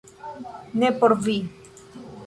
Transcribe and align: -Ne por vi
-Ne 0.81 0.89
por 1.03 1.15
vi 1.27 1.37